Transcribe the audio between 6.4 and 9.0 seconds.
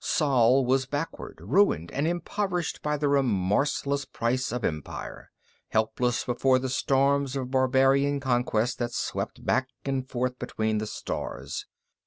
the storms of barbarian conquest that